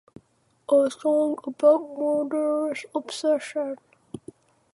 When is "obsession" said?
2.95-3.75